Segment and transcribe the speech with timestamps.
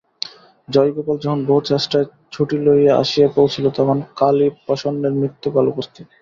[0.67, 6.05] জয়গোপাল যখন বহু চেষ্টায় ছুটি লইয়া আসিয়া পৌঁছিল তখন কালীপ্রসন্নের মৃত্যুকাল উপস্থিত।